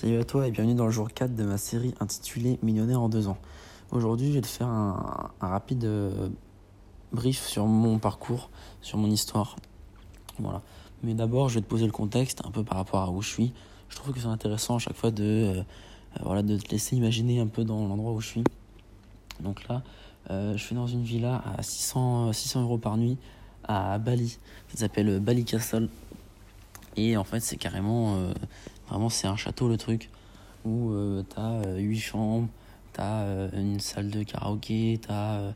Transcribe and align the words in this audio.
Salut 0.00 0.20
à 0.20 0.24
toi 0.24 0.46
et 0.46 0.52
bienvenue 0.52 0.76
dans 0.76 0.84
le 0.84 0.92
jour 0.92 1.12
4 1.12 1.34
de 1.34 1.42
ma 1.42 1.58
série 1.58 1.92
intitulée 1.98 2.60
Millionnaire 2.62 3.02
en 3.02 3.08
deux 3.08 3.26
ans. 3.26 3.36
Aujourd'hui, 3.90 4.28
je 4.28 4.34
vais 4.34 4.42
te 4.42 4.46
faire 4.46 4.68
un, 4.68 5.32
rapide 5.40 5.84
euh, 5.86 6.28
brief 7.10 7.44
sur 7.44 7.66
mon 7.66 7.98
parcours, 7.98 8.48
sur 8.80 8.96
mon 8.96 9.10
histoire. 9.10 9.56
Voilà. 10.38 10.62
Mais 11.02 11.14
d'abord, 11.14 11.48
je 11.48 11.56
vais 11.56 11.62
te 11.62 11.66
poser 11.66 11.84
le 11.84 11.90
contexte 11.90 12.42
un 12.46 12.52
peu 12.52 12.62
par 12.62 12.78
rapport 12.78 13.02
à 13.02 13.10
où 13.10 13.20
je 13.22 13.28
suis. 13.28 13.52
Je 13.88 13.96
trouve 13.96 14.14
que 14.14 14.20
c'est 14.20 14.26
intéressant 14.26 14.76
à 14.76 14.78
chaque 14.78 14.94
fois 14.94 15.10
de, 15.10 15.24
euh, 15.24 15.58
euh, 15.58 15.62
voilà, 16.22 16.44
de 16.44 16.56
te 16.56 16.70
laisser 16.70 16.94
imaginer 16.94 17.40
un 17.40 17.48
peu 17.48 17.64
dans 17.64 17.88
l'endroit 17.88 18.12
où 18.12 18.20
je 18.20 18.28
suis. 18.28 18.44
Donc 19.40 19.66
là, 19.66 19.82
je 20.30 20.58
suis 20.58 20.76
dans 20.76 20.86
une 20.86 21.02
villa 21.02 21.42
à 21.56 21.60
600, 21.64 22.32
600 22.32 22.62
euros 22.62 22.78
par 22.78 22.98
nuit 22.98 23.18
à 23.64 23.98
Bali. 23.98 24.38
Ça 24.68 24.78
s'appelle 24.78 25.18
Bali 25.18 25.44
Castle. 25.44 25.88
Et 26.96 27.16
en 27.16 27.24
fait, 27.24 27.40
c'est 27.40 27.56
carrément 27.56 28.16
Vraiment, 28.88 29.08
c'est 29.08 29.26
un 29.26 29.36
château 29.36 29.68
le 29.68 29.76
truc 29.76 30.10
où 30.64 30.90
euh, 30.92 31.22
t'as 31.28 31.74
8 31.76 31.96
euh, 31.96 32.00
chambres, 32.00 32.48
t'as 32.92 33.22
euh, 33.22 33.50
une 33.52 33.80
salle 33.80 34.10
de 34.10 34.22
karaoké, 34.22 34.98
t'as 35.06 35.52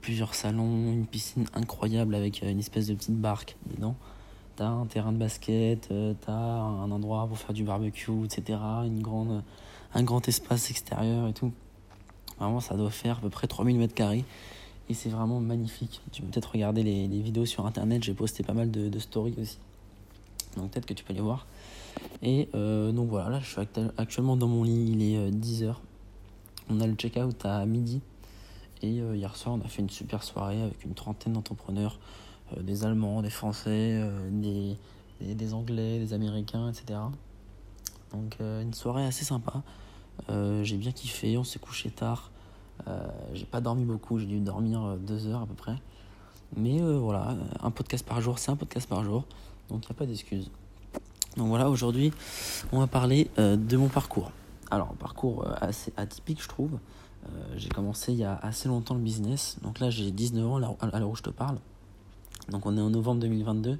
plusieurs 0.00 0.34
salons, 0.34 0.92
une 0.92 1.06
piscine 1.06 1.46
incroyable 1.54 2.14
avec 2.14 2.42
une 2.42 2.60
espèce 2.60 2.86
de 2.86 2.94
petite 2.94 3.16
barque 3.16 3.56
dedans. 3.74 3.96
T'as 4.54 4.68
un 4.68 4.86
terrain 4.86 5.12
de 5.12 5.16
basket, 5.16 5.92
t'as 6.24 6.32
un 6.32 6.90
endroit 6.90 7.26
pour 7.26 7.38
faire 7.38 7.52
du 7.52 7.64
barbecue, 7.64 8.24
etc. 8.24 8.58
Une 8.84 9.00
grande, 9.00 9.42
un 9.94 10.02
grand 10.04 10.28
espace 10.28 10.70
extérieur 10.70 11.26
et 11.26 11.32
tout. 11.32 11.52
Vraiment, 12.38 12.60
ça 12.60 12.76
doit 12.76 12.90
faire 12.90 13.18
à 13.18 13.20
peu 13.22 13.30
près 13.30 13.48
3000 13.48 13.76
mètres 13.76 13.94
carrés. 13.94 14.24
Et 14.88 14.94
c'est 14.94 15.08
vraiment 15.08 15.40
magnifique. 15.40 16.00
Tu 16.12 16.22
peux 16.22 16.28
peut-être 16.28 16.52
regarder 16.52 16.84
les, 16.84 17.08
vidéos 17.08 17.46
sur 17.46 17.66
internet. 17.66 18.04
J'ai 18.04 18.14
posté 18.14 18.44
pas 18.44 18.52
mal 18.52 18.70
de, 18.70 18.88
de 18.88 18.98
stories 19.00 19.34
aussi. 19.40 19.58
Donc 20.56 20.70
peut-être 20.70 20.86
que 20.86 20.94
tu 20.94 21.02
peux 21.02 21.14
les 21.14 21.20
voir. 21.20 21.46
Et 22.22 22.48
euh, 22.54 22.92
donc 22.92 23.08
voilà, 23.08 23.28
là 23.28 23.40
je 23.40 23.46
suis 23.46 23.60
actuellement 23.98 24.36
dans 24.36 24.46
mon 24.46 24.62
lit, 24.62 24.90
il 24.92 25.02
est 25.02 25.30
10h. 25.30 25.64
Euh, 25.64 25.72
on 26.70 26.80
a 26.80 26.86
le 26.86 26.94
check-out 26.94 27.44
à 27.44 27.66
midi. 27.66 28.00
Et 28.82 29.00
euh, 29.00 29.16
hier 29.16 29.34
soir, 29.36 29.56
on 29.56 29.64
a 29.64 29.68
fait 29.68 29.82
une 29.82 29.90
super 29.90 30.22
soirée 30.22 30.62
avec 30.62 30.84
une 30.84 30.94
trentaine 30.94 31.32
d'entrepreneurs, 31.32 31.98
des 32.60 32.84
Allemands, 32.84 33.22
des 33.22 33.30
Français, 33.30 34.00
des, 34.30 34.76
des, 35.20 35.54
Anglais, 35.54 35.98
des 35.98 36.12
Américains, 36.12 36.68
etc. 36.70 37.00
Donc 38.12 38.36
une 38.40 38.74
soirée 38.74 39.06
assez 39.06 39.24
sympa. 39.24 39.62
j'ai 40.28 40.76
bien 40.76 40.92
kiffé, 40.92 41.38
on 41.38 41.44
s'est 41.44 41.58
couché 41.58 41.90
tard. 41.90 42.30
j'ai 43.32 43.46
pas 43.46 43.62
dormi 43.62 43.84
beaucoup, 43.84 44.18
j'ai 44.18 44.26
dû 44.26 44.38
dormir 44.40 44.98
deux 44.98 45.26
heures 45.28 45.42
à 45.42 45.46
peu 45.46 45.54
près. 45.54 45.76
Mais 46.56 46.80
voilà, 46.80 47.36
un 47.60 47.70
podcast 47.70 48.04
par 48.06 48.20
jour, 48.20 48.38
c'est 48.38 48.50
un 48.50 48.56
podcast 48.56 48.86
par 48.86 49.02
jour. 49.02 49.24
Donc 49.70 49.84
il 49.84 49.88
n'y 49.88 49.96
a 49.96 49.98
pas 49.98 50.06
d'excuses. 50.06 50.50
Donc 51.36 51.48
voilà, 51.48 51.70
aujourd'hui, 51.70 52.12
on 52.72 52.80
va 52.80 52.86
parler 52.86 53.30
euh, 53.38 53.56
de 53.56 53.76
mon 53.76 53.88
parcours. 53.88 54.32
Alors, 54.70 54.90
un 54.92 54.96
parcours 54.96 55.46
euh, 55.46 55.54
assez 55.60 55.92
atypique, 55.96 56.42
je 56.42 56.48
trouve. 56.48 56.78
Euh, 57.24 57.28
j'ai 57.56 57.68
commencé 57.68 58.12
il 58.12 58.18
y 58.18 58.24
a 58.24 58.34
assez 58.34 58.68
longtemps 58.68 58.94
le 58.94 59.00
business. 59.00 59.56
Donc 59.62 59.80
là, 59.80 59.88
j'ai 59.88 60.10
19 60.10 60.46
ans 60.46 60.76
à 60.80 60.98
l'heure 60.98 61.08
où 61.08 61.16
je 61.16 61.22
te 61.22 61.30
parle. 61.30 61.58
Donc 62.50 62.66
on 62.66 62.76
est 62.76 62.80
en 62.80 62.90
novembre 62.90 63.20
2022. 63.20 63.78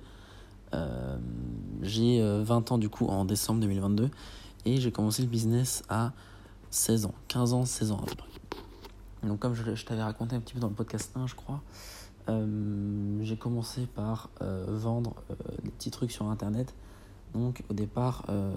j'ai 1.83 2.23
20 2.23 2.73
ans 2.73 2.79
du 2.79 2.89
coup 2.89 3.07
en 3.09 3.25
décembre 3.25 3.61
2022. 3.61 4.09
Et 4.65 4.81
j'ai 4.81 4.93
commencé 4.93 5.23
le 5.23 5.29
business 5.29 5.83
à 5.89 6.13
16 6.71 7.07
ans. 7.07 7.15
15 7.29 7.53
ans, 7.53 7.65
16 7.65 7.91
ans 7.91 8.01
à 8.01 8.07
peu 8.07 8.15
près. 8.15 8.29
Donc 9.29 9.41
comme 9.41 9.55
je, 9.55 9.75
je 9.75 9.85
t'avais 9.85 10.03
raconté 10.03 10.37
un 10.37 10.41
petit 10.41 10.55
peu 10.55 10.61
dans 10.61 10.69
le 10.69 10.75
podcast 10.75 11.11
1, 11.17 11.27
je 11.27 11.35
crois, 11.35 11.61
j'ai 12.29 13.37
commencé 13.37 13.87
par 13.87 14.31
vendre 14.41 15.15
des 15.65 15.71
petits 15.73 15.91
trucs 15.91 16.13
sur 16.13 16.27
Internet 16.27 16.73
donc 17.35 17.63
au 17.71 17.75
départ, 17.75 18.25
euh, 18.29 18.55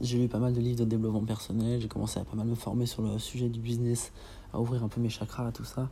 j'ai 0.00 0.18
lu 0.18 0.28
pas 0.28 0.38
mal 0.38 0.52
de 0.52 0.60
livres 0.60 0.80
de 0.80 0.84
développement 0.84 1.24
personnel, 1.24 1.80
j'ai 1.80 1.88
commencé 1.88 2.20
à 2.20 2.24
pas 2.24 2.36
mal 2.36 2.46
me 2.46 2.54
former 2.54 2.86
sur 2.86 3.02
le 3.02 3.18
sujet 3.18 3.48
du 3.48 3.60
business, 3.60 4.12
à 4.52 4.60
ouvrir 4.60 4.84
un 4.84 4.88
peu 4.88 5.00
mes 5.00 5.08
chakras, 5.08 5.46
à 5.46 5.52
tout 5.52 5.64
ça, 5.64 5.88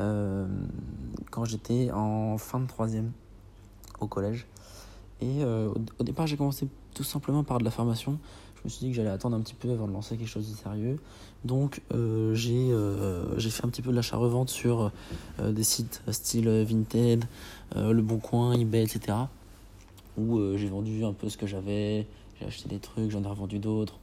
euh, 0.00 0.46
quand 1.30 1.44
j'étais 1.44 1.90
en 1.92 2.36
fin 2.38 2.60
de 2.60 2.66
troisième 2.66 3.12
au 4.00 4.06
collège. 4.06 4.46
Et 5.20 5.42
euh, 5.44 5.72
au, 5.98 6.04
départ, 6.04 6.26
j'ai 6.26 6.36
commencé 6.36 6.66
tout 6.94 7.04
simplement 7.04 7.44
par 7.44 7.58
de 7.58 7.64
la 7.64 7.70
formation. 7.70 8.18
Je 8.56 8.60
me 8.64 8.68
suis 8.68 8.86
dit 8.86 8.90
que 8.90 8.96
j'allais 8.96 9.10
attendre 9.10 9.36
un 9.36 9.40
petit 9.40 9.54
peu 9.54 9.70
avant 9.70 9.86
de 9.86 9.92
lancer 9.92 10.16
quelque 10.18 10.28
chose 10.28 10.50
de 10.50 10.54
sérieux. 10.54 10.98
Donc 11.44 11.80
j'ai 12.34 12.70
fait 13.50 13.64
un 13.64 13.70
petit 13.70 13.80
peu 13.80 13.90
de 13.90 13.96
l'achat-revente 13.96 14.50
sur 14.50 14.92
des 15.42 15.62
sites 15.62 16.02
style 16.10 16.48
Vinted, 16.48 17.24
Le 17.74 18.00
Bon 18.02 18.18
Coin, 18.18 18.52
eBay, 18.52 18.82
etc 18.82 19.16
où 20.16 20.38
euh, 20.38 20.56
j'ai 20.56 20.68
vendu 20.68 21.04
un 21.04 21.12
peu 21.12 21.28
ce 21.28 21.36
que 21.36 21.46
j'avais, 21.46 22.06
j'ai 22.38 22.46
acheté 22.46 22.68
des 22.68 22.78
trucs, 22.78 23.10
j'en 23.10 23.22
ai 23.22 23.26
revendu 23.26 23.58
d'autres. 23.58 23.98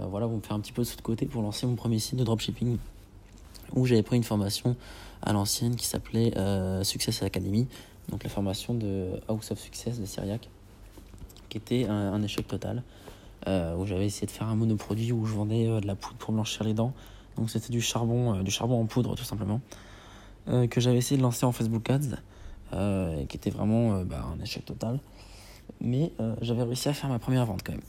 Euh, 0.00 0.06
voilà, 0.06 0.26
vous 0.26 0.36
me 0.36 0.42
faire 0.42 0.56
un 0.56 0.60
petit 0.60 0.72
peu 0.72 0.82
de 0.82 0.86
ce 0.86 0.96
côté 0.96 1.26
pour 1.26 1.42
lancer 1.42 1.66
mon 1.66 1.74
premier 1.74 1.98
site 1.98 2.16
de 2.16 2.24
dropshipping 2.24 2.78
où 3.74 3.84
j'avais 3.84 4.02
pris 4.02 4.16
une 4.16 4.24
formation 4.24 4.76
à 5.22 5.32
l'ancienne 5.32 5.74
qui 5.74 5.86
s'appelait 5.86 6.36
euh, 6.36 6.84
Success 6.84 7.22
Academy, 7.22 7.66
donc 8.08 8.22
la 8.22 8.30
formation 8.30 8.74
de 8.74 9.20
House 9.28 9.50
of 9.50 9.58
Success 9.58 9.98
de 9.98 10.06
Syriac, 10.06 10.48
qui 11.48 11.58
était 11.58 11.86
un, 11.86 12.22
échec 12.22 12.46
total, 12.46 12.82
où 13.46 13.86
j'avais 13.86 14.06
essayé 14.06 14.26
de 14.26 14.32
faire 14.32 14.48
un 14.48 14.54
monoproduit 14.54 15.12
où 15.12 15.24
je 15.24 15.34
vendais 15.34 15.66
de 15.80 15.86
la 15.86 15.96
poudre 15.96 16.16
pour 16.16 16.32
blanchir 16.32 16.62
les 16.64 16.74
dents, 16.74 16.92
donc 17.36 17.50
c'était 17.50 17.72
du 17.72 17.80
charbon, 17.80 18.40
du 18.42 18.50
charbon 18.52 18.80
en 18.80 18.86
poudre 18.86 19.16
tout 19.16 19.24
simplement, 19.24 19.60
que 20.46 20.80
j'avais 20.80 20.98
essayé 20.98 21.16
de 21.16 21.22
lancer 21.22 21.44
en 21.44 21.52
Facebook 21.52 21.90
Ads, 21.90 23.24
qui 23.26 23.36
était 23.36 23.50
vraiment 23.50 24.02
bah, 24.02 24.24
un 24.32 24.40
échec 24.40 24.64
total. 24.64 25.00
Mais 25.80 26.12
euh, 26.20 26.34
j'avais 26.40 26.62
réussi 26.62 26.88
à 26.88 26.92
faire 26.92 27.08
ma 27.08 27.18
première 27.18 27.46
vente 27.46 27.62
quand 27.64 27.72
même. 27.72 27.82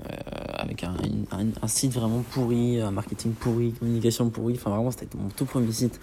Euh, 0.00 0.12
avec 0.54 0.84
un, 0.84 1.66
site 1.66 1.92
vraiment 1.92 2.22
pourri, 2.30 2.80
un 2.80 2.90
marketing 2.90 3.32
pourri, 3.32 3.72
communication 3.72 4.30
pourrie. 4.30 4.54
Enfin, 4.54 4.70
vraiment, 4.70 4.90
c'était 4.90 5.08
mon 5.16 5.28
tout 5.28 5.44
premier 5.44 5.72
site. 5.72 6.00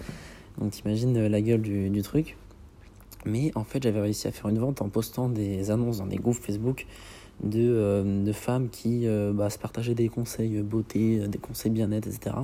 Donc, 0.58 0.72
t'imagines 0.72 1.16
euh, 1.16 1.28
la 1.28 1.40
gueule 1.40 1.62
du, 1.62 1.90
du, 1.90 2.02
truc. 2.02 2.36
Mais 3.24 3.50
en 3.54 3.64
fait, 3.64 3.82
j'avais 3.82 4.00
réussi 4.00 4.28
à 4.28 4.32
faire 4.32 4.48
une 4.48 4.58
vente 4.58 4.82
en 4.82 4.88
postant 4.88 5.28
des 5.28 5.70
annonces 5.70 5.98
dans 5.98 6.06
des 6.06 6.16
groupes 6.16 6.36
Facebook 6.36 6.86
de, 7.42 8.22
de 8.24 8.32
femmes 8.32 8.68
qui 8.68 9.06
bah, 9.32 9.50
se 9.50 9.58
partageaient 9.58 9.94
des 9.94 10.08
conseils 10.08 10.60
beauté, 10.62 11.26
des 11.28 11.38
conseils 11.38 11.70
bien-être, 11.70 12.06
etc. 12.06 12.36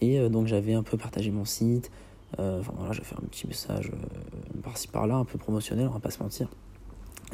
Et 0.00 0.28
donc, 0.28 0.46
j'avais 0.46 0.74
un 0.74 0.82
peu 0.82 0.96
partagé 0.96 1.30
mon 1.30 1.44
site. 1.44 1.90
enfin, 2.38 2.72
voilà, 2.76 2.92
j'ai 2.92 3.02
fait 3.02 3.16
un 3.16 3.26
petit 3.26 3.46
message 3.46 3.90
par-ci 4.62 4.88
par-là, 4.88 5.16
un 5.16 5.24
peu 5.24 5.38
promotionnel, 5.38 5.88
on 5.88 5.92
va 5.92 6.00
pas 6.00 6.10
se 6.10 6.22
mentir. 6.22 6.48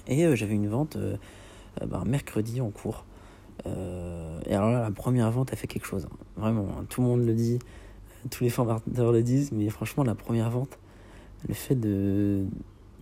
Et 0.06 0.24
euh, 0.24 0.34
j'avais 0.36 0.54
une 0.54 0.68
vente 0.68 0.96
euh, 0.96 1.16
euh, 1.80 1.86
ben, 1.86 2.04
mercredi 2.04 2.60
en 2.60 2.70
cours. 2.70 3.04
et 3.66 4.54
alors 4.54 4.70
là, 4.70 4.82
la 4.82 4.90
première 4.90 5.30
vente 5.30 5.52
a 5.52 5.56
fait 5.56 5.66
quelque 5.66 5.86
chose. 5.86 6.06
Hein. 6.10 6.16
Vraiment, 6.36 6.68
hein. 6.70 6.86
tout 6.88 7.02
le 7.02 7.06
monde 7.06 7.26
le 7.26 7.34
dit, 7.34 7.58
tous 8.30 8.44
les 8.44 8.50
formateurs 8.50 9.12
le 9.12 9.22
disent, 9.22 9.52
mais 9.52 9.68
franchement, 9.68 10.04
la 10.04 10.14
première 10.14 10.50
vente, 10.50 10.78
le 11.48 11.54
fait 11.54 11.74
de, 11.74 12.44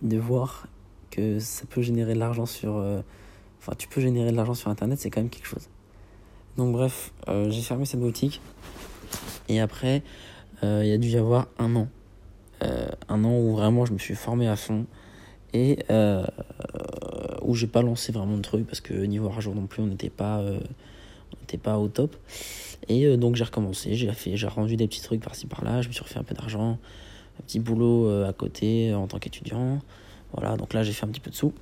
de 0.01 0.17
voir 0.17 0.67
que 1.11 1.39
ça 1.39 1.65
peut 1.65 1.81
générer 1.81 2.13
de 2.13 2.19
l'argent 2.19 2.45
sur. 2.45 2.75
enfin, 3.59 3.73
tu 3.77 3.87
peux 3.87 4.01
générer 4.01 4.31
de 4.31 4.35
l'argent 4.35 4.53
sur 4.53 4.69
internet, 4.69 4.99
c'est 4.99 5.09
quand 5.09 5.21
même 5.21 5.29
quelque 5.29 5.47
chose. 5.47 5.69
Donc, 6.57 6.73
bref, 6.73 7.13
j'ai 7.27 7.61
fermé 7.61 7.85
cette 7.85 7.99
boutique. 7.99 8.41
Et 9.47 9.59
après, 9.59 10.03
il 10.61 10.85
y 10.85 10.93
a 10.93 10.97
dû 10.97 11.07
y 11.07 11.17
avoir 11.17 11.47
un 11.57 11.75
an. 11.75 11.87
un 12.61 13.23
an 13.23 13.37
où 13.39 13.55
vraiment 13.55 13.85
je 13.85 13.93
me 13.93 13.97
suis 13.97 14.15
formé 14.15 14.47
à 14.47 14.55
fond 14.55 14.85
et 15.53 15.79
euh, 15.89 16.25
où 17.41 17.55
j'ai 17.55 17.67
pas 17.67 17.81
lancé 17.81 18.11
vraiment 18.11 18.37
de 18.37 18.41
trucs 18.41 18.67
parce 18.67 18.81
que 18.81 18.93
niveau 18.93 19.27
argent 19.27 19.53
non 19.53 19.65
plus 19.65 19.81
on 19.81 19.87
n'était 19.87 20.09
pas 20.09 20.39
euh, 20.39 20.59
pas 21.63 21.79
au 21.79 21.87
top. 21.87 22.15
Et 22.87 23.05
euh, 23.05 23.17
donc 23.17 23.35
j'ai 23.35 23.43
recommencé 23.43 23.95
j'ai 23.95 24.11
fait 24.13 24.37
j'ai 24.37 24.47
rendu 24.47 24.75
des 24.75 24.87
petits 24.87 25.01
trucs 25.01 25.21
par-ci 25.21 25.47
par-là 25.47 25.81
je 25.81 25.87
me 25.87 25.93
suis 25.93 26.03
refait 26.03 26.19
un 26.19 26.23
peu 26.23 26.35
d'argent 26.35 26.77
un 27.39 27.41
petit 27.43 27.59
boulot 27.59 28.23
à 28.23 28.33
côté 28.33 28.93
en 28.93 29.07
tant 29.07 29.19
qu'étudiant. 29.19 29.79
Voilà 30.33 30.57
donc 30.57 30.73
là 30.73 30.83
j'ai 30.83 30.91
fait 30.91 31.05
un 31.05 31.09
petit 31.09 31.21
peu 31.21 31.31
de 31.31 31.35
sous. 31.35 31.53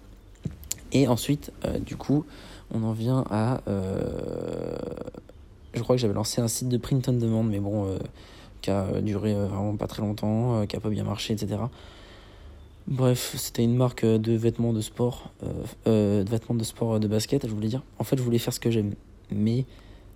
Et 0.91 1.07
ensuite 1.07 1.51
du 1.85 1.95
coup 1.95 2.25
on 2.73 2.83
en 2.83 2.91
vient 2.91 3.23
à 3.29 3.61
je 5.73 5.81
crois 5.83 5.95
que 5.95 6.01
j'avais 6.01 6.13
lancé 6.13 6.41
un 6.41 6.47
site 6.47 6.69
de 6.69 6.77
print 6.77 7.07
on 7.07 7.13
demand 7.13 7.43
mais 7.43 7.59
bon 7.59 7.97
qui 8.61 8.71
a 8.71 9.01
duré 9.01 9.33
vraiment 9.33 9.75
pas 9.77 9.87
très 9.87 10.01
longtemps 10.01 10.65
qui 10.65 10.75
a 10.75 10.79
pas 10.79 10.89
bien 10.89 11.03
marché 11.03 11.33
etc 11.33 11.59
Bref, 12.87 13.35
c'était 13.35 13.65
une 13.65 13.75
marque 13.75 14.05
euh, 14.05 14.17
de 14.17 14.31
vêtements 14.31 14.71
de 14.71 14.79
sport, 14.79 15.31
euh, 15.43 15.51
euh, 15.87 16.23
de 16.23 16.29
vêtements 16.29 16.55
de 16.55 16.63
sport 16.63 17.01
de 17.01 17.07
basket, 17.09 17.45
je 17.45 17.53
voulais 17.53 17.67
dire. 17.67 17.83
En 17.99 18.05
fait, 18.05 18.15
je 18.15 18.21
voulais 18.21 18.37
faire 18.37 18.53
ce 18.53 18.61
que 18.61 18.71
j'aime, 18.71 18.93
mais 19.29 19.65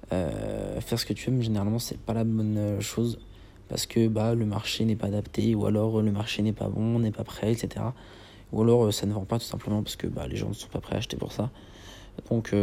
faire 0.09 0.99
ce 0.99 1.05
que 1.05 1.13
tu 1.13 1.29
aimes, 1.29 1.41
généralement, 1.41 1.79
c'est 1.79 1.97
pas 1.97 2.13
la 2.13 2.25
bonne 2.25 2.81
chose 2.81 3.19
parce 3.69 3.85
que 3.85 4.09
bah 4.09 4.35
le 4.35 4.45
marché 4.45 4.83
n'est 4.83 4.97
pas 4.97 5.07
adapté, 5.07 5.55
ou 5.55 5.65
alors 5.65 6.01
le 6.01 6.11
marché 6.11 6.41
n'est 6.41 6.51
pas 6.51 6.67
bon, 6.67 6.99
n'est 6.99 7.11
pas 7.11 7.23
prêt, 7.23 7.53
etc. 7.53 7.85
Ou 8.51 8.61
alors 8.61 8.93
ça 8.93 9.05
ne 9.05 9.13
vend 9.13 9.23
pas 9.23 9.39
tout 9.39 9.45
simplement 9.45 9.81
parce 9.83 9.95
que 9.95 10.07
bah, 10.07 10.27
les 10.27 10.35
gens 10.35 10.49
ne 10.49 10.53
sont 10.53 10.67
pas 10.67 10.81
prêts 10.81 10.95
à 10.95 10.97
acheter 10.97 11.15
pour 11.15 11.31
ça. 11.31 11.49
Donc 12.29 12.53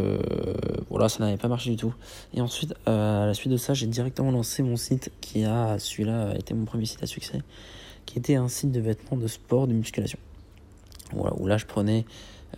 voilà, 0.90 1.08
ça 1.08 1.24
n'avait 1.24 1.38
pas 1.38 1.48
marché 1.48 1.70
du 1.70 1.76
tout. 1.76 1.94
Et 2.34 2.42
ensuite, 2.42 2.74
à 2.84 3.24
la 3.24 3.32
suite 3.32 3.52
de 3.52 3.56
ça, 3.56 3.72
j'ai 3.72 3.86
directement 3.86 4.30
lancé 4.30 4.62
mon 4.62 4.76
site 4.76 5.10
qui 5.22 5.44
a, 5.44 5.78
celui-là, 5.78 6.34
été 6.36 6.52
mon 6.52 6.66
premier 6.66 6.84
site 6.84 7.02
à 7.02 7.06
succès 7.06 7.40
qui 8.08 8.18
était 8.18 8.36
un 8.36 8.48
site 8.48 8.72
de 8.72 8.80
vêtements 8.80 9.18
de 9.18 9.26
sport, 9.26 9.66
de 9.66 9.74
musculation. 9.74 10.18
Voilà, 11.12 11.36
où 11.38 11.46
là 11.46 11.58
je 11.58 11.66
prenais, 11.66 12.06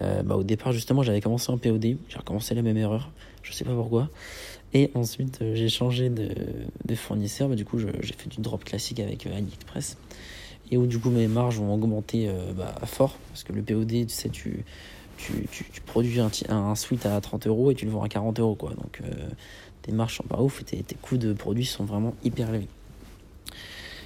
euh, 0.01 0.23
bah, 0.23 0.37
au 0.37 0.45
départ 0.45 0.71
justement 0.71 1.03
j'avais 1.03 1.21
commencé 1.21 1.51
en 1.51 1.59
POD, 1.59 1.97
j'ai 2.09 2.19
recommencé 2.19 2.55
la 2.55 2.63
même 2.63 2.77
erreur, 2.77 3.11
Je 3.43 3.53
sais 3.53 3.65
pas 3.65 3.75
pourquoi. 3.75 4.11
Et 4.75 4.93
ensuite, 4.95 5.41
j'ai 5.55 5.69
changé 5.69 6.09
de, 6.09 6.95
fournisseur. 6.95 7.49
Du 7.49 7.65
coup, 7.65 7.81
j'ai 7.81 8.13
fait 8.13 8.29
du 8.29 8.41
drop 8.41 8.63
classique 8.63 9.01
avec 9.01 9.27
AliExpress. 9.27 9.97
Et 10.71 10.77
où, 10.77 10.87
du 10.87 11.01
coup, 11.01 11.11
mes 11.11 11.27
marges 11.27 11.59
ont 11.59 11.75
augmenté 11.75 12.31
bah, 12.57 12.77
fort. 12.85 13.19
Parce 13.31 13.43
que 13.43 13.53
le 13.53 13.63
POD, 13.63 14.07
tu 14.07 14.09
sais, 14.11 14.29
tu, 14.29 14.65
produis 15.87 16.21
un, 16.21 16.31
un, 16.51 16.77
suite 16.77 17.05
à 17.05 17.21
30 17.21 17.49
euros 17.49 17.73
et 17.73 17.75
tu 17.75 17.85
le 17.85 17.91
vends 17.91 18.05
à 18.05 18.09
40 18.09 18.39
euros. 18.39 18.55
Quoi. 18.55 18.71
Donc, 18.75 19.03
tes 19.83 19.91
marges 19.91 20.19
sont 20.19 20.23
pas 20.23 20.41
ouf 20.41 20.61
et 20.61 20.65
tes, 20.65 20.83
tes 20.85 20.95
coûts 20.95 21.19
de 21.19 21.33
produits 21.33 21.67
sont 21.67 21.85
vraiment 21.85 22.15
hyper 22.23 22.51
élevés. 22.51 22.69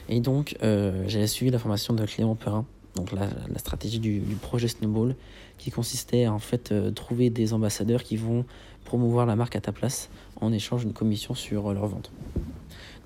Et 0.09 0.21
donc, 0.21 0.57
euh, 0.63 1.05
j'ai 1.07 1.27
suivi 1.27 1.51
la 1.51 1.59
formation 1.59 1.95
de 1.95 2.05
Clément 2.05 2.35
Perrin, 2.35 2.67
donc 2.95 3.13
la, 3.13 3.29
stratégie 3.57 3.99
du, 3.99 4.21
projet 4.41 4.69
Snowball, 4.69 5.15
qui 5.59 5.71
consistait 5.71 6.25
à 6.25 6.33
en 6.33 6.39
fait 6.39 6.73
euh, 6.73 6.91
trouver 6.91 7.31
des 7.31 7.53
ambassadeurs 7.53 8.03
qui 8.03 8.17
vont 8.17 8.45
promouvoir 8.85 9.27
la 9.27 9.37
marque 9.37 9.57
à 9.57 9.61
ta 9.61 9.73
place 9.73 10.11
en 10.41 10.53
échange 10.53 10.85
d'une 10.85 10.93
commission 10.93 11.35
sur 11.35 11.73
leur 11.73 11.87
vente. 11.87 12.11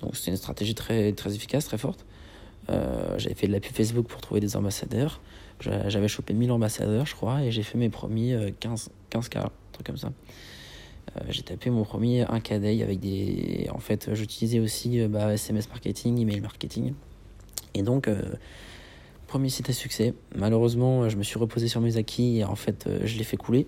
Donc, 0.01 0.15
c'est 0.15 0.31
une 0.31 0.37
stratégie 0.37 0.75
très, 0.75 1.13
très 1.13 1.35
efficace, 1.35 1.65
très 1.65 1.77
forte. 1.77 2.05
Euh, 2.69 3.17
j'avais 3.17 3.35
fait 3.35 3.47
de 3.47 3.53
la 3.53 3.59
pub 3.59 3.73
Facebook 3.73 4.07
pour 4.07 4.21
trouver 4.21 4.41
des 4.41 4.55
ambassadeurs. 4.55 5.21
J'avais 5.61 6.07
chopé 6.07 6.33
1000 6.33 6.51
ambassadeurs, 6.51 7.05
je 7.05 7.15
crois, 7.15 7.43
et 7.43 7.51
j'ai 7.51 7.63
fait 7.63 7.77
mes 7.77 7.89
premiers 7.89 8.53
15, 8.61 8.91
15 9.09 9.27
cas, 9.27 9.41
un 9.41 9.51
truc 9.73 9.87
comme 9.87 9.97
ça. 9.97 10.09
Euh, 11.17 11.21
j'ai 11.29 11.43
tapé 11.43 11.69
mon 11.69 11.83
premier 11.83 12.21
un 12.23 12.39
cadet 12.39 12.81
avec 12.83 12.99
des. 12.99 13.67
En 13.71 13.79
fait, 13.79 14.13
j'utilisais 14.13 14.59
aussi 14.59 15.05
bah, 15.07 15.33
SMS 15.33 15.69
marketing, 15.69 16.19
email 16.19 16.41
marketing. 16.41 16.93
Et 17.73 17.83
donc, 17.83 18.07
euh, 18.07 18.21
premier 19.27 19.49
site 19.49 19.69
à 19.69 19.73
succès. 19.73 20.13
Malheureusement, 20.35 21.09
je 21.09 21.17
me 21.17 21.23
suis 21.23 21.39
reposé 21.39 21.67
sur 21.67 21.81
mes 21.81 21.97
acquis 21.97 22.39
et 22.39 22.43
en 22.43 22.55
fait, 22.55 22.87
euh, 22.87 22.99
je 23.03 23.17
l'ai 23.17 23.23
fait 23.23 23.37
couler. 23.37 23.67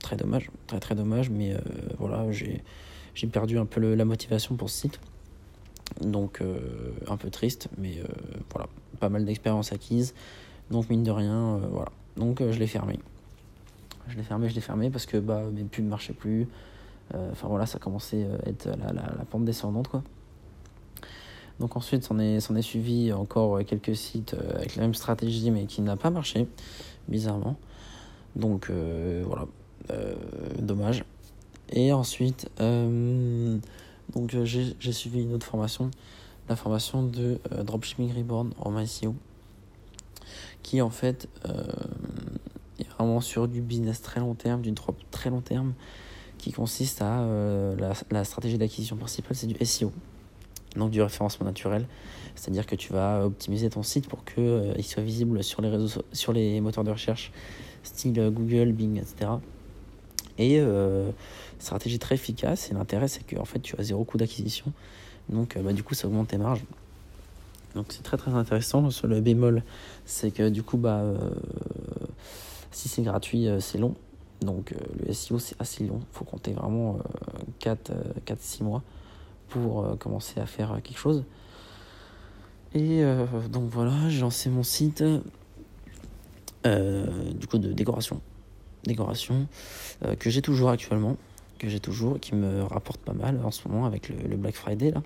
Très 0.00 0.16
dommage, 0.16 0.50
très 0.66 0.80
très 0.80 0.94
dommage, 0.94 1.28
mais 1.28 1.54
voilà, 1.98 2.24
j'ai 2.32 3.26
perdu 3.26 3.58
un 3.58 3.66
peu 3.66 3.94
la 3.94 4.06
motivation 4.06 4.56
pour 4.56 4.70
ce 4.70 4.80
site. 4.80 4.98
Donc, 6.00 6.40
un 7.06 7.18
peu 7.18 7.28
triste, 7.28 7.68
mais 7.76 7.96
voilà, 8.50 8.66
pas 8.98 9.10
mal 9.10 9.26
d'expérience 9.26 9.74
acquise. 9.74 10.14
Donc, 10.70 10.88
mine 10.88 11.02
de 11.02 11.10
rien, 11.10 11.60
voilà. 11.70 11.90
Donc, 12.16 12.40
je 12.40 12.58
l'ai 12.58 12.66
fermé. 12.66 12.98
Je 14.08 14.16
l'ai 14.16 14.22
fermé, 14.22 14.48
je 14.48 14.54
l'ai 14.54 14.62
fermé 14.62 14.88
parce 14.88 15.04
que 15.04 15.18
bah, 15.18 15.42
mes 15.52 15.64
pubs 15.64 15.84
ne 15.84 15.90
marchaient 15.90 16.14
plus. 16.14 16.48
Euh, 17.14 17.30
enfin 17.32 17.48
voilà, 17.48 17.66
ça 17.66 17.78
commençait 17.78 18.24
à 18.24 18.48
être 18.48 18.66
la, 18.66 19.24
pente 19.30 19.44
descendante 19.44 19.88
quoi. 19.88 20.02
Donc 21.58 21.76
ensuite, 21.76 22.04
s'en 22.04 22.18
est, 22.18 22.36
est 22.36 22.62
suivi 22.62 23.12
encore 23.12 23.62
quelques 23.64 23.94
sites 23.94 24.34
euh, 24.34 24.56
avec 24.56 24.76
la 24.76 24.82
même 24.82 24.94
stratégie 24.94 25.50
mais 25.50 25.66
qui 25.66 25.82
n'a 25.82 25.96
pas 25.96 26.10
marché, 26.10 26.48
bizarrement. 27.08 27.56
Donc 28.36 28.70
euh, 28.70 29.22
voilà, 29.26 29.46
euh, 29.90 30.14
dommage. 30.58 31.04
Et 31.70 31.92
ensuite, 31.92 32.48
euh, 32.60 33.58
donc 34.14 34.36
j'ai 34.44 34.92
suivi 34.92 35.22
une 35.22 35.34
autre 35.34 35.46
formation, 35.46 35.90
la 36.48 36.56
formation 36.56 37.02
de 37.04 37.38
Dropshipping 37.62 38.12
Reborn 38.16 38.52
en 38.58 38.70
MySEO, 38.72 39.14
qui 40.62 40.82
en 40.82 40.90
fait 40.90 41.28
est 42.80 42.88
vraiment 42.96 43.20
sur 43.20 43.46
du 43.46 43.60
business 43.60 44.02
très 44.02 44.18
long 44.18 44.34
terme, 44.34 44.62
du 44.62 44.72
drop 44.72 44.96
très 45.12 45.30
long 45.30 45.40
terme 45.40 45.74
qui 46.40 46.52
consiste 46.52 47.02
à 47.02 47.20
euh, 47.20 47.92
la, 48.10 48.24
stratégie 48.24 48.58
d'acquisition 48.58 48.96
principale, 48.96 49.34
c'est 49.34 49.46
du 49.46 49.64
SEO, 49.64 49.92
donc 50.76 50.90
du 50.90 51.02
référencement 51.02 51.46
naturel. 51.46 51.86
C'est-à-dire 52.34 52.66
que 52.66 52.76
tu 52.76 52.92
vas 52.92 53.24
optimiser 53.24 53.68
ton 53.70 53.82
site 53.82 54.08
pour 54.08 54.24
qu'il 54.24 54.42
euh, 54.42 54.82
soit 54.82 55.02
visible 55.02 55.42
sur 55.42 55.60
les, 55.62 55.68
réseaux, 55.68 56.02
sur 56.12 56.32
les 56.32 56.60
moteurs 56.60 56.84
de 56.84 56.90
recherche, 56.90 57.32
style 57.82 58.30
Google, 58.32 58.72
Bing, 58.72 58.98
etc. 58.98 59.30
Et 60.40 60.58
euh, 60.58 61.10
stratégie 61.58 61.98
très 61.98 62.14
efficace. 62.14 62.70
Et 62.70 62.74
l'intérêt, 62.74 63.08
c'est 63.08 63.24
que 63.24 63.36
en 63.36 63.44
fait, 63.44 63.60
tu 63.60 63.76
as 63.78 63.82
zéro 63.82 64.04
coût 64.04 64.16
d'acquisition. 64.16 64.72
Donc, 65.28 65.56
euh, 65.56 65.62
bah, 65.62 65.74
du 65.74 65.82
coup, 65.82 65.94
ça 65.94 66.08
augmente 66.08 66.28
tes 66.28 66.38
marges. 66.38 66.64
Donc, 67.74 67.86
c'est 67.90 68.02
très 68.02 68.16
très 68.16 68.32
intéressant. 68.32 68.88
Le 69.04 69.20
bémol, 69.20 69.62
c'est 70.06 70.30
que 70.30 70.48
du 70.48 70.62
coup, 70.62 70.78
bah, 70.78 71.00
euh, 71.00 71.30
si 72.70 72.88
c'est 72.88 73.02
gratuit, 73.02 73.48
c'est 73.60 73.78
long. 73.78 73.94
Donc 74.40 74.72
euh, 74.72 74.76
le 75.06 75.12
SEO 75.12 75.38
c'est 75.38 75.60
assez 75.60 75.84
long, 75.84 76.00
il 76.00 76.16
faut 76.16 76.24
compter 76.24 76.52
vraiment 76.52 76.98
4-6 77.60 77.90
euh, 77.90 78.64
mois 78.64 78.82
pour 79.48 79.84
euh, 79.84 79.96
commencer 79.96 80.40
à 80.40 80.46
faire 80.46 80.80
quelque 80.82 80.98
chose. 80.98 81.24
Et 82.72 83.02
donc 83.50 83.68
voilà, 83.68 84.08
j'ai 84.08 84.20
lancé 84.20 84.48
mon 84.48 84.62
site 84.62 85.02
du 85.02 85.18
de 86.64 87.72
décoration. 87.72 88.20
Décoration 88.84 89.48
que 90.20 90.30
j'ai 90.30 90.40
toujours 90.40 90.70
actuellement, 90.70 91.16
que 91.58 91.68
j'ai 91.68 91.80
toujours, 91.80 92.20
qui 92.20 92.36
me 92.36 92.62
rapporte 92.62 93.00
pas 93.00 93.12
mal 93.12 93.40
en 93.44 93.50
ce 93.50 93.66
moment 93.66 93.86
avec 93.86 94.08
le, 94.08 94.36
Black 94.36 94.54
Friday 94.54 94.92
là. 94.92 95.02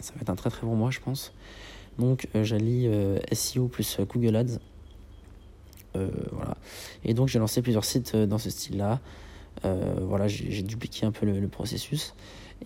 Ça 0.00 0.12
va 0.16 0.20
être 0.20 0.28
un 0.28 0.36
très 0.36 0.50
très 0.50 0.66
bon 0.66 0.76
mois 0.76 0.90
je 0.90 1.00
pense. 1.00 1.32
Donc 1.98 2.28
j'allie 2.34 2.90
SEO 3.32 3.68
plus 3.68 3.98
Google 4.00 4.36
Ads 4.36 4.58
euh, 4.58 4.58
voilà. 6.32 6.56
Et 7.04 7.14
donc 7.14 7.28
j'ai 7.28 7.38
lancé 7.38 7.62
plusieurs 7.62 7.84
sites 7.84 8.14
euh, 8.14 8.26
dans 8.26 8.38
ce 8.38 8.50
style-là. 8.50 9.00
Euh, 9.64 9.94
voilà, 10.02 10.28
j'ai 10.28 10.62
dupliqué 10.62 11.06
un 11.06 11.12
peu 11.12 11.24
le, 11.24 11.48
processus. 11.48 12.14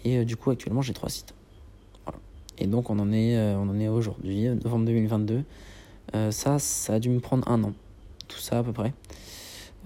Et 0.05 0.25
du 0.25 0.37
coup, 0.37 0.51
actuellement, 0.51 0.83
j'ai 0.83 0.93
trois 0.93 1.09
sites. 1.09 1.35
Et 2.59 2.67
donc, 2.67 2.91
on 2.91 2.99
en 2.99 3.13
est, 3.13 3.39
on 3.55 3.69
en 3.71 3.79
est 3.79 3.89
aujourd'hui, 3.89 4.49
novembre 4.49 4.87
2022. 4.87 5.45
ça, 6.31 6.59
ça 6.59 6.95
a 6.95 6.99
dû 6.99 7.09
me 7.09 7.21
prendre 7.21 7.49
un 7.49 7.63
an. 7.63 7.73
Tout 8.27 8.39
ça, 8.39 8.59
à 8.59 8.63
peu 8.65 8.73
près. 8.73 8.93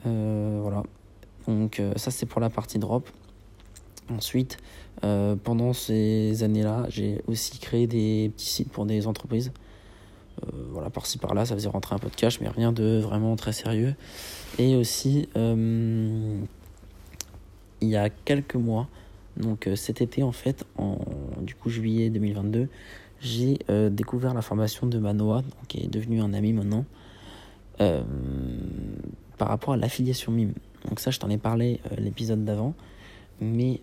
voilà. 0.05 0.83
Donc, 1.47 1.81
ça, 1.97 2.11
c'est 2.11 2.27
pour 2.27 2.41
la 2.41 2.49
partie 2.49 2.79
drop. 2.79 3.09
Ensuite, 4.11 4.57
pendant 5.03 5.75
ces 5.75 6.43
années-là, 6.43 6.87
j'ai 6.89 7.21
aussi 7.27 7.59
créé 7.59 7.87
des 7.87 8.31
petits 8.35 8.49
sites 8.49 8.73
pour 8.73 8.87
des 8.87 9.07
entreprises. 9.07 9.53
Euh, 10.43 10.51
voilà, 10.71 10.91
par-ci 10.91 11.19
par-là, 11.19 11.45
ça 11.45 11.55
faisait 11.55 11.69
rentrer 11.69 11.95
un 11.95 11.99
peu 11.99 12.09
de 12.09 12.15
cash, 12.15 12.41
mais 12.41 12.49
rien 12.49 12.73
de 12.73 13.01
vraiment 13.01 13.37
très 13.37 13.53
sérieux. 13.53 13.95
Et 14.59 14.77
aussi, 14.77 15.29
euh, 15.37 16.41
il 17.81 17.89
y 17.89 17.97
a 17.97 18.11
quelques 18.11 18.57
mois, 18.57 18.89
donc 19.37 19.67
euh, 19.67 19.77
cet 19.77 20.01
été 20.01 20.23
en 20.23 20.33
fait, 20.33 20.65
en 20.77 20.99
du 21.41 21.55
coup 21.55 21.71
juillet 21.71 22.11
2022, 22.11 22.69
j'ai 23.21 23.59
découvert 23.91 24.35
la 24.35 24.43
formation 24.43 24.87
de 24.87 24.99
Manoa, 24.99 25.43
qui 25.69 25.79
est 25.79 25.87
devenu 25.87 26.21
un 26.21 26.35
ami 26.35 26.53
maintenant, 26.53 26.85
par 27.79 29.49
rapport 29.49 29.73
à 29.73 29.77
l'affiliation 29.79 30.31
MIME. 30.31 30.53
Donc 30.87 31.01
ça, 31.01 31.11
je 31.11 31.19
t'en 31.19 31.31
ai 31.31 31.39
parlé 31.39 31.81
l'épisode 31.97 32.45
d'avant, 32.45 32.75
mais 33.41 33.81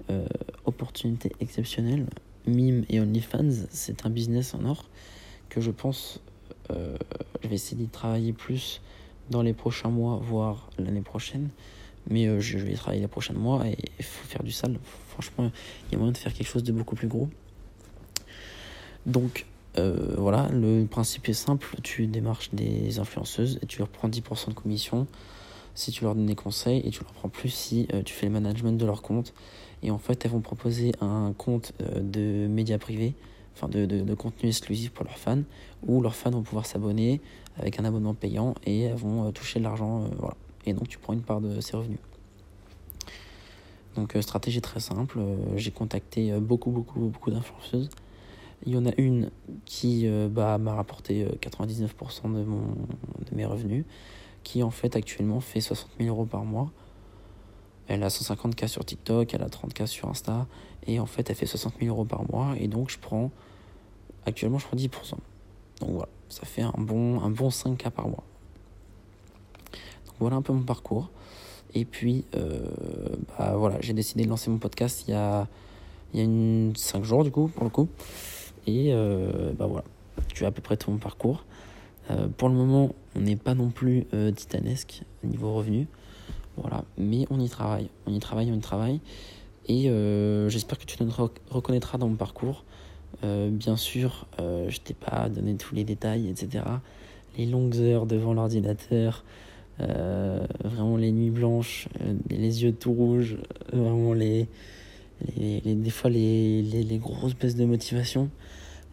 opportunité 0.66 1.32
exceptionnelle, 1.40 2.06
MIME 2.46 2.86
et 2.90 3.00
OnlyFans, 3.00 3.66
c'est 3.72 4.06
un 4.06 4.12
business 4.12 4.54
en 4.54 4.64
or 4.66 4.86
que 5.50 5.60
je 5.60 5.72
pense 5.72 6.22
euh, 6.72 6.98
je 7.44 7.48
vais 7.48 7.56
essayer 7.56 7.78
d'y 7.78 7.90
travailler 7.90 8.34
plus 8.34 8.82
dans 9.30 9.42
les 9.42 9.54
prochains 9.54 9.90
mois, 9.90 10.20
voire 10.22 10.70
l'année 10.78 11.02
prochaine. 11.02 11.50
Mais 12.10 12.28
euh, 12.28 12.40
je 12.40 12.58
vais 12.58 12.74
y 12.74 12.76
travailler 12.76 13.02
les 13.02 13.08
prochains 13.08 13.34
mois 13.34 13.68
et 13.68 13.78
il 14.00 14.06
faut 14.06 14.28
faire 14.28 14.44
du 14.44 14.52
sale. 14.52 14.80
Franchement, 15.10 15.52
il 15.88 15.94
y 15.94 15.96
a 15.96 15.98
moyen 15.98 16.12
de 16.12 16.18
faire 16.18 16.34
quelque 16.34 16.48
chose 16.48 16.64
de 16.64 16.72
beaucoup 16.72 16.96
plus 16.96 17.08
gros. 17.08 17.30
Donc, 19.06 19.46
euh, 19.78 20.16
voilà, 20.18 20.50
le 20.50 20.86
principe 20.86 21.30
est 21.30 21.34
simple. 21.34 21.76
Tu 21.84 22.08
démarches 22.08 22.50
des 22.54 23.00
influenceuses 23.00 23.60
et 23.62 23.66
tu 23.66 23.80
leur 23.80 23.88
prends 23.88 24.10
10% 24.10 24.50
de 24.50 24.54
commission 24.54 25.08
si 25.74 25.92
tu 25.92 26.04
leur 26.04 26.16
donnes 26.16 26.26
des 26.26 26.36
conseils 26.36 26.82
et 26.86 26.90
tu 26.90 27.02
leur 27.02 27.14
prends 27.14 27.30
plus 27.30 27.50
si 27.50 27.88
tu 28.04 28.14
fais 28.14 28.26
le 28.26 28.34
management 28.34 28.74
de 28.74 28.86
leur 28.86 29.02
compte. 29.02 29.34
Et 29.84 29.90
en 29.90 29.98
fait, 29.98 30.26
elles 30.26 30.32
vont 30.32 30.42
proposer 30.42 30.92
un 31.00 31.34
compte 31.38 31.72
de 31.80 32.48
médias 32.48 32.78
privés 32.78 33.16
enfin 33.56 33.68
de, 33.68 33.86
de, 33.86 34.14
contenu 34.16 34.50
exclusif 34.50 34.92
pour 34.92 35.06
leurs 35.06 35.18
fans, 35.18 35.44
où 35.86 36.02
leurs 36.02 36.16
fans 36.16 36.32
vont 36.32 36.42
pouvoir 36.42 36.66
s'abonner 36.66 37.22
avec 37.58 37.80
un 37.80 37.86
abonnement 37.86 38.14
payant 38.14 38.56
et 38.66 38.90
vont 38.94 39.28
euh, 39.28 39.32
toucher 39.32 39.60
de 39.60 39.64
l'argent. 39.64 40.04
Euh. 40.04 40.28
Et 40.66 40.74
donc 40.74 40.88
tu 40.88 40.98
prends 40.98 41.14
une 41.14 41.22
part 41.22 41.42
de 41.42 41.60
ces 41.60 41.76
revenus. 41.76 42.00
Donc 43.96 44.16
euh, 44.16 44.22
stratégie 44.22 44.62
très 44.62 44.80
simple, 44.80 45.20
j'ai 45.56 45.72
contacté 45.72 46.32
beaucoup 46.40 46.72
beaucoup 46.72 47.00
beaucoup 47.00 47.32
d'influenceuses. 47.32 47.90
Il 48.66 48.74
y 48.74 48.78
en 48.78 48.86
a 48.86 48.92
une 48.98 49.32
qui 49.66 50.08
bah, 50.30 50.60
m'a 50.60 50.76
rapporté 50.76 51.26
99% 51.42 51.88
de, 52.26 52.44
mon, 52.44 52.62
de 52.62 53.36
mes 53.36 53.44
revenus, 53.44 53.86
qui 54.44 54.62
en 54.62 54.70
fait 54.70 54.96
actuellement 54.96 55.40
fait 55.40 55.62
60 55.62 55.90
000 56.00 56.10
euros 56.10 56.26
par 56.26 56.46
mois. 56.46 56.72
Elle 57.88 58.04
a 58.04 58.10
150K 58.10 58.68
sur 58.68 58.86
TikTok, 58.86 59.34
elle 59.34 59.42
a 59.42 59.48
30K 59.48 59.88
sur 59.88 60.10
Insta, 60.10 60.46
et 60.88 61.00
en 61.00 61.06
fait, 61.06 61.30
elle 61.30 61.36
fait 61.36 61.46
60 61.46 61.76
000 61.80 61.94
euros 61.94 62.06
par 62.06 62.30
mois, 62.32 62.56
et 62.60 62.68
donc 62.68 62.90
je 62.90 63.00
prends, 63.00 63.32
actuellement, 64.26 64.58
je 64.58 64.68
prends 64.68 64.78
10%. 64.78 65.16
Donc 65.82 65.90
voilà, 65.92 66.10
ça 66.30 66.46
fait 66.46 66.62
un 66.62 66.74
bon, 66.78 67.22
un 67.22 67.30
bon 67.30 67.50
5K 67.50 67.90
par 67.92 68.08
mois. 68.08 68.24
Donc 70.06 70.16
voilà 70.20 70.36
un 70.38 70.42
peu 70.42 70.54
mon 70.54 70.64
parcours. 70.64 71.10
Et 71.74 71.86
puis, 71.86 72.26
euh, 72.36 72.66
bah 73.38 73.56
voilà, 73.56 73.80
j'ai 73.82 73.94
décidé 73.94 74.24
de 74.26 74.30
lancer 74.30 74.50
mon 74.50 74.58
podcast 74.58 75.06
il 75.08 75.12
y 75.12 75.14
a, 75.14 75.48
il 76.14 76.20
y 76.20 76.22
a 76.22 76.26
une, 76.26 76.74
5 76.76 77.04
jours, 77.04 77.24
du 77.24 77.32
coup, 77.32 77.48
pour 77.48 77.64
le 77.64 77.70
coup. 77.70 77.88
Et 78.68 78.94
euh, 78.94 79.54
bah 79.54 79.68
voilà, 79.68 79.86
tu 80.34 80.44
as 80.44 80.50
à 80.50 80.52
peu 80.52 80.62
près 80.62 80.78
tout 80.78 80.92
mon 80.92 80.98
parcours. 80.98 81.46
Euh, 82.10 82.28
pour 82.28 82.50
le 82.50 82.56
moment, 82.56 82.94
on 83.16 83.22
n'est 83.22 83.36
pas 83.36 83.54
non 83.54 83.70
plus 83.70 84.06
titanesque 84.36 85.04
niveau 85.24 85.54
revenu. 85.54 85.88
Voilà, 86.58 86.84
mais 86.98 87.26
on 87.30 87.40
y 87.40 87.48
travaille, 87.48 87.90
on 88.06 88.14
y 88.14 88.20
travaille, 88.20 88.52
on 88.52 88.56
y 88.56 88.60
travaille. 88.60 89.00
Et 89.68 89.90
j'espère 90.50 90.78
que 90.78 90.86
tu 90.86 90.98
te 90.98 91.04
reconnaîtras 91.50 91.98
dans 91.98 92.10
mon 92.10 92.16
parcours. 92.16 92.66
bien 93.24 93.78
sûr, 93.78 94.28
je 94.40 94.78
t'ai 94.80 94.94
pas 94.94 95.30
donné 95.30 95.56
tous 95.56 95.76
les 95.76 95.84
détails, 95.84 96.28
etc. 96.30 96.66
Les 97.38 97.46
longues 97.46 97.78
heures 97.78 98.06
devant 98.06 98.34
l'ordinateur, 98.34 99.24
vraiment 99.80 100.98
les 100.98 101.12
nuits 101.12 101.30
blanches, 101.30 101.88
les 102.30 102.64
yeux 102.64 102.74
tout 102.74 102.92
rouges, 102.92 103.38
vraiment 103.72 104.14
les, 104.14 104.48
des 105.38 105.90
fois 105.90 106.10
les, 106.10 106.62
les, 106.62 106.98
grosses 106.98 107.36
baisses 107.36 107.56
de 107.56 107.66
motivation, 107.66 108.30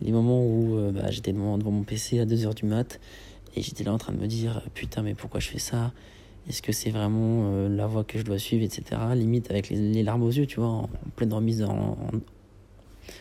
les 0.03 0.13
moments 0.13 0.45
où 0.45 0.77
euh, 0.77 0.93
bah, 0.93 1.11
j'étais 1.11 1.33
devant, 1.33 1.59
devant, 1.59 1.71
mon 1.71 1.83
PC 1.83 2.21
à 2.21 2.27
2h 2.27 2.55
du 2.55 2.67
mat 2.67 3.01
et 3.57 3.63
j'étais 3.63 3.85
là 3.85 3.93
en 3.93 3.99
train 3.99 4.13
de 4.13 4.19
me 4.19 4.27
dire 4.27 4.63
putain 4.75 5.03
mais 5.03 5.15
pourquoi 5.15 5.41
je 5.41 5.49
fais 5.49 5.59
ça? 5.59 5.93
Est-ce 6.49 6.63
que 6.63 6.73
c'est 6.73 6.91
vraiment 6.91 7.51
euh, 7.53 7.69
la 7.69 7.87
voie 7.87 8.05
que 8.05 8.19
je 8.19 8.25
dois 8.25 8.39
suivre, 8.39 8.65
etc. 8.65 9.01
Limite 9.15 9.51
avec 9.51 9.69
les, 9.69 10.03
larmes 10.03 10.23
aux 10.23 10.31
yeux, 10.31 10.47
tu 10.47 10.61
vois, 10.61 10.69
en, 10.69 10.91
pleine 11.17 11.33
remise 11.33 11.63
en, 11.63 11.97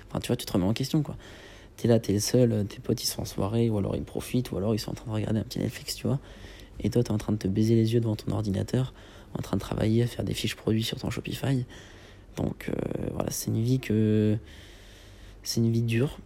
Enfin 0.10 0.19
tu 0.19 0.27
vois, 0.27 0.36
tu 0.36 0.46
te 0.46 0.53
remets 0.53 0.65
en 0.65 0.74
question 0.74 1.03
quoi. 1.03 1.15
T'es 1.75 1.88
là, 1.88 2.00
t'es 2.00 2.13
le 2.13 2.19
seul, 2.19 2.65
tes 2.65 2.79
potes 2.79 3.03
ils 3.03 3.07
sont 3.07 3.22
en 3.22 3.25
soirée, 3.25 3.69
ou 3.69 3.77
alors 3.77 3.96
ils 3.96 4.03
profitent, 4.03 4.51
ou 4.51 4.57
alors 4.57 4.74
ils 4.74 4.79
sont 4.79 4.91
en 4.91 4.96
train 4.96 5.07
de 5.07 5.15
regarder 5.15 5.39
un 5.39 5.43
petit 5.43 5.60
Netflix, 5.60 5.96
tu 5.96 6.07
vois. 6.07 6.19
Et 6.79 6.89
toi 6.89 7.03
t'es 7.03 7.12
en 7.12 7.17
train 7.17 7.34
de 7.34 7.38
te 7.38 7.48
baiser 7.48 7.75
les 7.75 7.93
yeux 7.93 8.00
devant 8.00 8.15
ton 8.15 8.31
ordinateur, 8.31 8.93
en 9.38 9.41
train 9.41 9.57
de 9.57 9.62
travailler, 9.62 10.03
à 10.03 10.07
faire 10.07 10.25
des 10.25 10.34
fiches 10.34 10.55
produits 10.55 10.84
sur 10.84 10.98
ton 10.98 11.10
Shopify. 11.10 11.65
Donc 12.38 12.69
euh, 12.69 12.74
voilà, 13.13 13.31
c'est 13.31 13.51
une 13.51 13.62
vie 13.62 13.79
que. 13.79 14.38
C'est 15.43 15.62
une 15.62 15.72
vie 15.72 15.81
dure. 15.81 16.17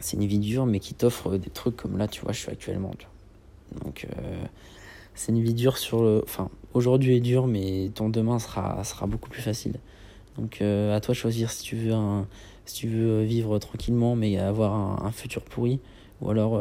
C'est 0.00 0.16
une 0.16 0.26
vie 0.26 0.38
dure, 0.38 0.66
mais 0.66 0.80
qui 0.80 0.94
t'offre 0.94 1.36
des 1.36 1.50
trucs 1.50 1.76
comme 1.76 1.96
là, 1.96 2.08
tu 2.08 2.22
vois, 2.22 2.32
je 2.32 2.40
suis 2.40 2.50
actuellement. 2.50 2.92
Donc 3.84 4.06
euh, 4.18 4.44
c'est 5.14 5.32
une 5.32 5.42
vie 5.42 5.54
dure 5.54 5.78
sur 5.78 6.02
le. 6.02 6.22
Enfin, 6.24 6.48
aujourd'hui 6.74 7.16
est 7.16 7.20
dur, 7.20 7.46
mais 7.46 7.90
ton 7.94 8.08
demain 8.08 8.38
sera, 8.38 8.82
sera 8.84 9.06
beaucoup 9.06 9.30
plus 9.30 9.42
facile. 9.42 9.74
Donc 10.38 10.62
euh, 10.62 10.96
à 10.96 11.00
toi 11.00 11.12
de 11.12 11.18
choisir 11.18 11.50
si 11.50 11.62
tu 11.62 11.76
veux 11.76 11.92
si 12.64 12.74
tu 12.74 12.88
veux 12.88 13.22
vivre 13.22 13.58
tranquillement 13.58 14.16
mais 14.16 14.38
avoir 14.38 15.04
un, 15.04 15.10
futur 15.10 15.42
pourri 15.42 15.78
ou 16.22 16.30
alors 16.30 16.52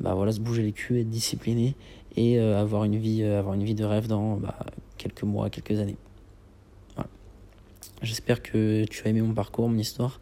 bah 0.00 0.14
voilà 0.14 0.32
se 0.32 0.40
bouger 0.40 0.62
les 0.62 0.72
culs 0.72 0.96
être 0.96 1.10
discipliné 1.10 1.74
et 2.16 2.38
avoir 2.38 2.84
une 2.84 2.96
vie 2.96 3.24
avoir 3.24 3.54
une 3.54 3.64
vie 3.64 3.74
de 3.74 3.84
rêve 3.84 4.06
dans 4.06 4.36
bah, 4.36 4.56
quelques 4.96 5.24
mois 5.24 5.50
quelques 5.50 5.78
années 5.80 5.96
J'espère 8.02 8.42
que 8.42 8.84
tu 8.84 9.04
as 9.04 9.10
aimé 9.10 9.20
mon 9.20 9.34
parcours, 9.34 9.68
mon 9.68 9.78
histoire. 9.78 10.20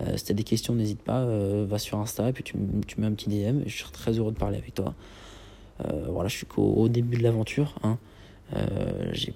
Euh, 0.00 0.16
si 0.16 0.24
tu 0.24 0.32
as 0.32 0.34
des 0.34 0.44
questions, 0.44 0.74
n'hésite 0.74 1.00
pas, 1.00 1.20
euh, 1.20 1.64
va 1.66 1.78
sur 1.78 1.98
Insta 1.98 2.28
et 2.28 2.32
puis 2.32 2.44
tu, 2.44 2.54
tu, 2.86 3.00
mets 3.00 3.06
un 3.06 3.12
petit 3.12 3.30
DM. 3.30 3.62
Je 3.66 3.78
serai 3.78 3.92
très 3.92 4.18
heureux 4.18 4.32
de 4.32 4.38
parler 4.38 4.58
avec 4.58 4.74
toi. 4.74 4.94
Euh, 5.84 6.06
voilà, 6.08 6.28
je 6.28 6.36
suis 6.36 6.46
qu'au 6.46 6.88
début 6.88 7.16
de 7.16 7.22
l'aventure. 7.22 7.74
Hein. 7.82 7.98
je 8.52 9.30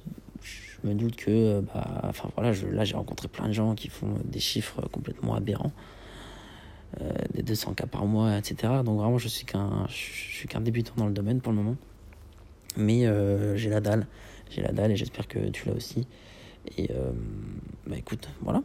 me 0.84 0.94
doute 0.94 1.16
que, 1.16 1.60
bah, 1.60 2.02
enfin 2.04 2.30
voilà, 2.34 2.52
je, 2.52 2.66
là 2.66 2.84
j'ai 2.84 2.96
rencontré 2.96 3.28
plein 3.28 3.48
de 3.48 3.52
gens 3.52 3.74
qui 3.74 3.88
font 3.88 4.14
des 4.24 4.40
chiffres 4.40 4.80
complètement 4.90 5.34
aberrants, 5.34 5.72
des 7.34 7.42
200 7.42 7.74
cas 7.74 7.86
par 7.86 8.06
mois, 8.06 8.38
etc. 8.38 8.72
Donc 8.84 8.98
vraiment, 8.98 9.18
je 9.18 9.28
suis 9.28 9.44
qu'un, 9.44 9.86
suis 9.88 10.48
qu'un 10.48 10.60
débutant 10.60 10.94
dans 10.96 11.06
le 11.06 11.12
domaine 11.12 11.40
pour 11.40 11.52
le 11.52 11.58
moment, 11.58 11.76
mais 12.76 13.06
j'ai 13.56 13.68
la 13.68 13.80
dalle, 13.80 14.06
j'ai 14.50 14.62
la 14.62 14.72
dalle 14.72 14.92
et 14.92 14.96
j'espère 14.96 15.28
que 15.28 15.50
tu 15.50 15.68
l'as 15.68 15.74
aussi. 15.74 16.06
Et 16.76 16.90
euh, 16.90 17.12
bah 17.86 17.96
écoute, 17.96 18.28
voilà. 18.42 18.62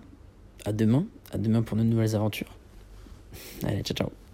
À 0.66 0.74
demain. 0.74 1.06
À 1.32 1.38
demain 1.38 1.62
pour 1.62 1.78
de 1.78 1.84
nouvelles 1.84 2.16
aventures. 2.16 2.58
Allez, 3.64 3.82
ciao, 3.84 3.96
ciao. 3.96 4.25